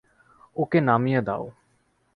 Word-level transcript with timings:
ওকে 0.55 0.79
নামিয়ে 0.81 1.21
দাও। 1.21 1.45